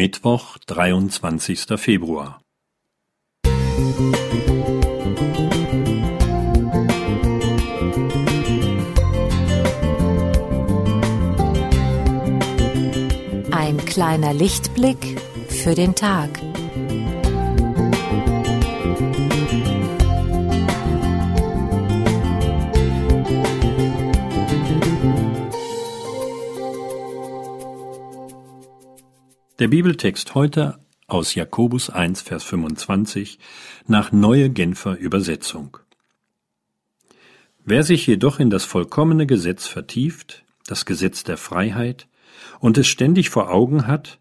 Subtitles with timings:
[0.00, 1.78] Mittwoch, 23.
[1.78, 2.40] Februar.
[13.50, 16.49] Ein kleiner Lichtblick für den Tag.
[29.60, 33.38] Der Bibeltext heute aus Jakobus 1, Vers 25
[33.86, 35.76] nach Neue Genfer Übersetzung.
[37.66, 42.08] Wer sich jedoch in das vollkommene Gesetz vertieft, das Gesetz der Freiheit,
[42.60, 44.18] und es ständig vor Augen hat,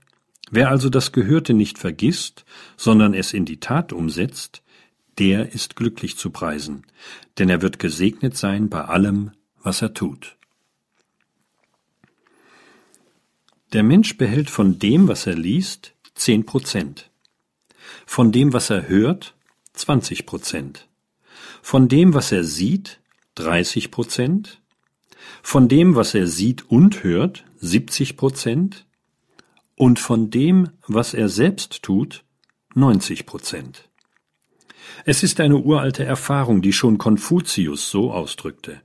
[0.52, 2.44] wer also das Gehörte nicht vergisst,
[2.76, 4.62] sondern es in die Tat umsetzt,
[5.20, 6.86] der ist glücklich zu preisen,
[7.38, 9.32] denn er wird gesegnet sein bei allem,
[9.64, 10.36] was er tut.
[13.72, 17.12] Der Mensch behält von dem, was er liest, zehn Prozent.
[18.06, 19.36] Von dem, was er hört,
[19.74, 20.88] zwanzig Prozent.
[21.62, 23.00] Von dem, was er sieht,
[23.36, 24.60] dreißig Prozent.
[25.44, 28.86] Von dem, was er sieht und hört, siebzig Prozent.
[29.76, 32.24] Und von dem, was er selbst tut,
[32.74, 33.88] neunzig Prozent.
[35.06, 38.82] Es ist eine uralte Erfahrung, die schon Konfuzius so ausdrückte.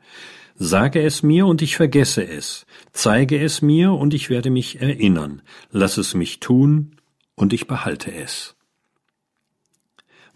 [0.57, 5.43] Sage es mir und ich vergesse es, zeige es mir und ich werde mich erinnern,
[5.73, 6.97] lass es mich tun
[7.35, 8.55] und ich behalte es.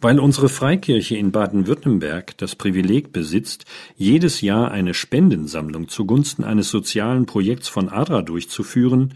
[0.01, 3.65] Weil unsere Freikirche in Baden-Württemberg das Privileg besitzt,
[3.97, 9.15] jedes Jahr eine Spendensammlung zugunsten eines sozialen Projekts von ADRA durchzuführen,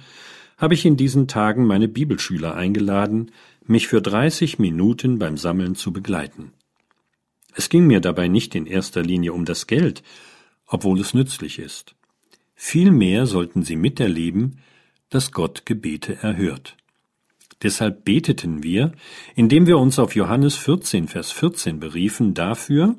[0.56, 3.33] habe ich in diesen Tagen meine Bibelschüler eingeladen,
[3.66, 6.53] mich für 30 Minuten beim Sammeln zu begleiten.
[7.55, 10.03] Es ging mir dabei nicht in erster Linie um das Geld,
[10.73, 11.95] obwohl es nützlich ist.
[12.55, 14.59] Vielmehr sollten sie miterleben,
[15.11, 16.77] dass Gott Gebete erhört.
[17.62, 18.93] Deshalb beteten wir,
[19.37, 22.97] indem wir uns auf Johannes 14, Vers 14 beriefen, dafür,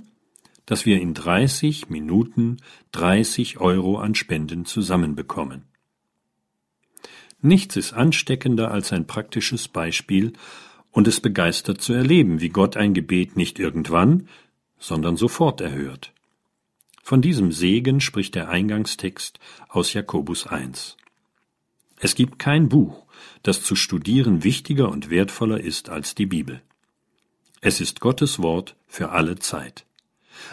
[0.66, 2.58] dass wir in 30 Minuten
[2.92, 5.64] 30 Euro an Spenden zusammenbekommen.
[7.42, 10.34] Nichts ist ansteckender als ein praktisches Beispiel
[10.92, 14.30] und es begeistert zu erleben, wie Gott ein Gebet nicht irgendwann,
[14.78, 16.13] sondern sofort erhört.
[17.06, 19.38] Von diesem Segen spricht der Eingangstext
[19.68, 20.96] aus Jakobus 1.
[22.00, 23.04] Es gibt kein Buch,
[23.44, 26.62] das zu studieren wichtiger und wertvoller ist als die Bibel.
[27.60, 29.86] Es ist Gottes Wort für alle Zeit.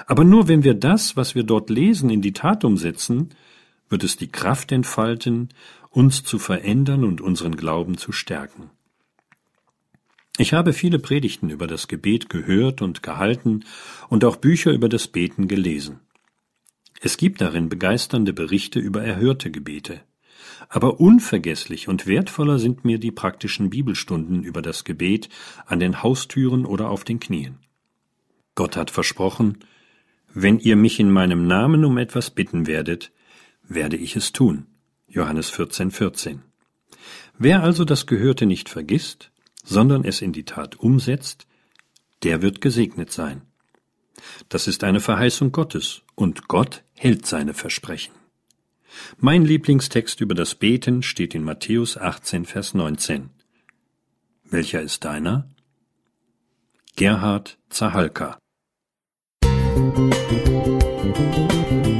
[0.09, 3.31] Aber nur wenn wir das, was wir dort lesen, in die Tat umsetzen,
[3.88, 5.50] wird es die Kraft entfalten,
[5.88, 8.71] uns zu verändern und unseren Glauben zu stärken.
[10.37, 13.65] Ich habe viele Predigten über das Gebet gehört und gehalten
[14.09, 16.00] und auch Bücher über das Beten gelesen.
[17.03, 20.03] Es gibt darin begeisternde Berichte über erhörte Gebete.
[20.69, 25.31] Aber unvergesslich und wertvoller sind mir die praktischen Bibelstunden über das Gebet
[25.65, 27.59] an den Haustüren oder auf den Knien.
[28.55, 29.59] Gott hat versprochen,
[30.34, 33.11] wenn ihr mich in meinem Namen um etwas bitten werdet,
[33.67, 34.67] werde ich es tun.
[35.09, 36.43] Johannes 14, 14.
[37.38, 39.32] Wer also das Gehörte nicht vergisst,
[39.65, 41.47] sondern es in die Tat umsetzt,
[42.22, 43.43] der wird gesegnet sein.
[44.48, 48.12] Das ist eine Verheißung Gottes, und Gott hält seine Versprechen.
[49.19, 53.31] Mein Lieblingstext über das Beten steht in Matthäus 18, Vers 19.
[54.44, 55.49] Welcher ist deiner?
[56.97, 58.38] Gerhard Zahalka
[59.76, 62.00] Musik